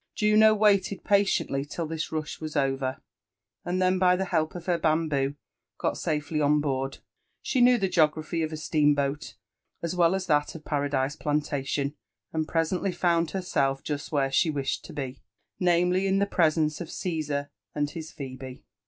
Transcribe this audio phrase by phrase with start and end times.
[0.15, 3.03] Juno waited patiently till this rush was over,
[3.63, 5.35] and then by the help of her bamboo
[5.77, 6.97] got safely on board.
[7.43, 9.35] She knew the geography of a steam boat
[9.83, 11.93] as well as that of Paradise Plantation,
[12.33, 15.21] and presently found herself just where she wished to be;
[15.59, 18.63] namely, in the preseirce of Caesar and his Phebe.